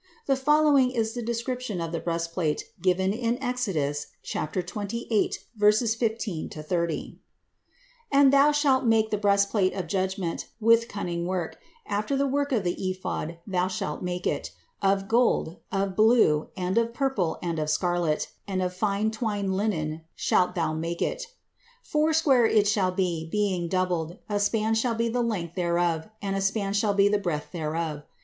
The 0.25 0.35
following 0.35 0.89
is 0.89 1.13
the 1.13 1.21
description 1.21 1.79
of 1.79 1.91
the 1.91 1.99
breastplate 1.99 2.71
given 2.81 3.13
in 3.13 3.37
Exodus 3.39 4.07
(xxviii, 4.27 5.29
15 5.59 6.49
30): 6.49 7.19
And 8.11 8.33
thou 8.33 8.51
shalt 8.51 8.83
make 8.85 9.11
the 9.11 9.19
breastplate 9.19 9.73
of 9.75 9.85
judgment 9.85 10.47
with 10.59 10.87
cunning 10.87 11.27
work; 11.27 11.59
after 11.85 12.15
the 12.17 12.25
work 12.25 12.51
of 12.51 12.63
the 12.63 12.73
ephod 12.89 13.37
thou 13.45 13.67
shalt 13.67 14.01
make 14.01 14.25
it; 14.25 14.49
of 14.81 15.07
gold, 15.07 15.57
of 15.71 15.95
blue, 15.95 16.47
and 16.57 16.79
of 16.79 16.95
purple, 16.95 17.37
and 17.43 17.59
of 17.59 17.69
scarlet, 17.69 18.29
and 18.47 18.63
of 18.63 18.73
fine 18.73 19.11
twined 19.11 19.55
linen 19.55 20.01
shalt 20.15 20.55
thou 20.55 20.73
make 20.73 21.03
it. 21.03 21.27
Foursquare 21.83 22.47
it 22.47 22.65
shall 22.67 22.89
be 22.89 23.29
being 23.31 23.67
doubled; 23.67 24.17
a 24.27 24.39
span 24.39 24.73
shall 24.73 24.95
be 24.95 25.09
the 25.09 25.21
length 25.21 25.53
thereof, 25.53 26.09
and 26.23 26.35
a 26.35 26.41
span 26.41 26.73
shall 26.73 26.95
be 26.95 27.07
the 27.07 27.19
breadth 27.19 27.51
thereof. 27.51 28.01